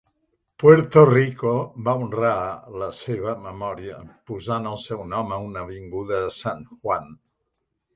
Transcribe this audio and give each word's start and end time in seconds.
Puerto 0.61 1.03
Rico 1.09 1.51
va 1.89 1.93
honrar 2.05 2.33
la 2.85 2.89
seva 3.01 3.37
memòria 3.45 4.01
posant 4.33 4.69
el 4.75 4.83
seu 4.89 5.09
nom 5.17 5.35
a 5.35 5.43
una 5.51 5.67
avinguda 5.69 6.27
de 6.29 6.37
San 6.45 6.71
Juan. 6.77 7.19